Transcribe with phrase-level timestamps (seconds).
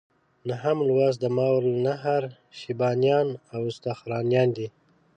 [0.49, 2.23] نهم لوست د ماوراء النهر
[2.59, 4.67] شیبانیان او استرخانیان دي.